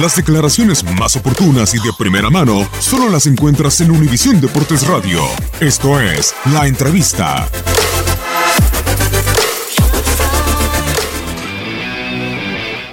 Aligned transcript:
Las 0.00 0.16
declaraciones 0.16 0.84
más 0.98 1.16
oportunas 1.16 1.74
y 1.74 1.78
de 1.78 1.90
primera 1.98 2.28
mano 2.28 2.66
solo 2.80 3.08
las 3.08 3.26
encuentras 3.26 3.80
en 3.80 3.90
Univisión 3.90 4.40
Deportes 4.40 4.86
Radio. 4.86 5.20
Esto 5.60 6.00
es 6.00 6.34
La 6.52 6.66
Entrevista. 6.66 7.48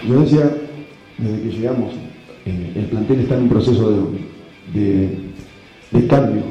Yo 0.07 0.19
decía, 0.21 0.51
desde 1.17 1.41
que 1.41 1.49
llegamos, 1.49 1.93
eh, 2.45 2.73
el 2.75 2.85
plantel 2.87 3.19
está 3.21 3.35
en 3.37 3.43
un 3.43 3.49
proceso 3.49 3.89
de, 4.73 4.79
de- 4.79 5.19
de 5.91 6.07
cambio 6.07 6.41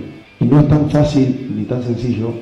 y 0.41 0.45
no 0.45 0.61
es 0.61 0.69
tan 0.69 0.89
fácil 0.91 1.53
ni 1.57 1.65
tan 1.65 1.83
sencillo 1.83 2.33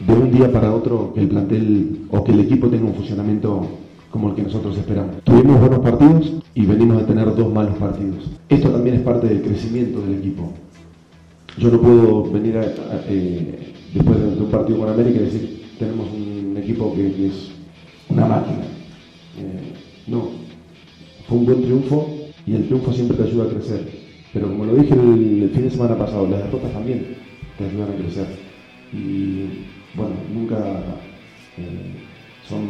de 0.00 0.12
un 0.12 0.30
día 0.32 0.52
para 0.52 0.72
otro 0.74 1.12
que 1.14 1.20
el 1.20 1.28
plantel 1.28 2.00
o 2.10 2.22
que 2.24 2.32
el 2.32 2.40
equipo 2.40 2.66
tenga 2.68 2.86
un 2.86 2.94
funcionamiento 2.94 3.78
como 4.12 4.28
el 4.28 4.34
que 4.36 4.42
nosotros 4.42 4.76
esperamos. 4.76 5.16
Tuvimos 5.24 5.58
buenos 5.58 5.80
partidos 5.80 6.32
y 6.54 6.66
venimos 6.66 6.98
de 6.98 7.04
tener 7.04 7.34
dos 7.34 7.52
malos 7.52 7.76
partidos. 7.78 8.30
Esto 8.48 8.70
también 8.70 8.96
es 8.96 9.02
parte 9.02 9.26
del 9.26 9.42
crecimiento 9.42 10.00
del 10.02 10.18
equipo. 10.18 10.52
Yo 11.58 11.70
no 11.70 11.80
puedo 11.80 12.30
venir 12.30 12.58
a- 12.58 12.60
a- 12.60 13.04
eh, 13.08 13.72
después 13.94 14.20
de, 14.20 14.26
un 14.42 14.50
partido 14.50 14.78
con 14.78 14.88
América 14.90 15.18
y 15.18 15.24
decir 15.24 15.62
tenemos 15.78 16.06
un 16.12 16.56
equipo 16.56 16.94
que, 16.94 17.26
es 17.26 17.50
una 18.10 18.26
máquina. 18.26 18.60
Eh, 19.38 19.72
no, 20.06 20.28
fue 21.26 21.38
un 21.38 21.46
buen 21.46 21.62
triunfo 21.62 22.06
y 22.46 22.54
el 22.54 22.66
triunfo 22.66 22.92
siempre 22.92 23.16
te 23.16 23.24
ayuda 23.24 23.44
a 23.44 23.48
crecer. 23.48 23.88
Pero 24.34 24.48
como 24.48 24.66
lo 24.66 24.74
dije 24.76 24.94
el, 24.94 25.42
el 25.44 25.50
fin 25.50 25.62
de 25.64 25.70
semana 25.70 25.96
pasado, 25.96 26.26
las 26.28 26.42
derrotas 26.44 26.72
también 26.72 27.16
te 27.58 27.64
ayudan 27.64 27.90
a 27.92 27.96
crecer. 27.96 28.26
Y 28.92 29.64
bueno, 29.94 30.12
nunca 30.34 30.56
eh, 31.58 31.94
son 32.48 32.60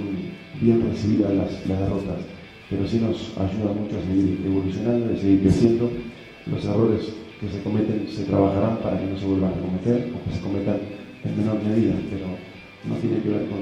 bien 0.62 0.80
recibidas 0.88 1.34
las, 1.34 1.68
derrotas, 1.68 2.22
pero 2.70 2.86
sí 2.86 2.98
nos 2.98 3.36
ayuda 3.36 3.74
mucho 3.74 3.98
a 3.98 4.06
seguir 4.06 4.40
evolucionando, 4.46 5.12
a 5.12 5.16
seguir 5.16 5.42
creciendo. 5.42 5.90
Los 6.46 6.64
errores 6.64 7.12
que 7.40 7.48
se 7.48 7.62
cometen 7.62 8.06
se 8.08 8.24
trabajarán 8.24 8.78
para 8.78 8.98
que 8.98 9.06
no 9.06 9.18
se 9.18 9.26
vuelvan 9.26 9.52
a 9.52 9.60
cometer 9.60 10.10
o 10.14 10.28
que 10.28 10.36
se 10.36 10.42
cometan 10.42 10.78
en 11.24 11.36
menor 11.36 11.62
medida, 11.62 11.94
pero 12.10 12.26
no 12.88 12.94
tiene 12.96 13.22
que 13.22 13.28
ver 13.28 13.46
con, 13.46 13.58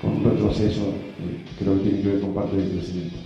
con 0.00 0.18
un 0.18 0.24
retroceso, 0.24 0.88
eh, 0.88 1.44
creo 1.58 1.76
que 1.76 1.88
tiene 1.88 2.02
que 2.02 2.08
ver 2.08 2.20
con 2.20 2.34
parte 2.34 2.56
del 2.56 2.70
crecimiento. 2.70 3.25